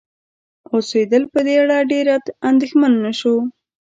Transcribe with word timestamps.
اوسیدل 0.73 1.23
په 1.33 1.39
دې 1.45 1.55
اړه 1.63 1.77
ډېر 1.91 2.05
اندیښمن 2.49 2.93
نشو 3.05 3.35